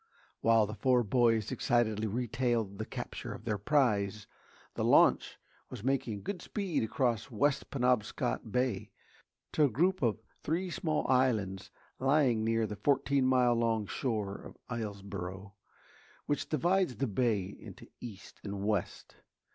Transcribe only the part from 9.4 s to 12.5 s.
to a group of three small islands lying